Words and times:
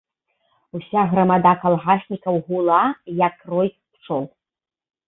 Уся 0.79 1.01
грамада 1.11 1.53
калгаснікаў 1.65 2.35
гула, 2.49 2.81
як 3.27 3.35
рой 3.53 3.75
пчол. 3.93 4.23